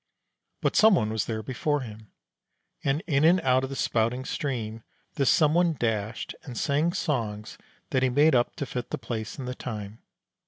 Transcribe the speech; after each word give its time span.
But 0.61 0.75
some 0.75 0.95
one 0.95 1.11
was 1.11 1.25
there 1.25 1.43
before 1.43 1.81
him. 1.81 2.09
And 2.83 3.03
in 3.05 3.23
and 3.23 3.39
out 3.41 3.63
of 3.63 3.69
the 3.69 3.75
spouting 3.75 4.25
stream 4.25 4.81
this 5.13 5.29
some 5.29 5.53
one 5.53 5.73
dashed, 5.77 6.33
and 6.41 6.57
sang 6.57 6.91
songs 6.93 7.59
that 7.91 8.01
he 8.01 8.09
made 8.09 8.33
up 8.33 8.55
to 8.55 8.65
fit 8.65 8.89
the 8.89 8.97
place 8.97 9.37
and 9.37 9.47
the 9.47 9.53
time. 9.53 9.99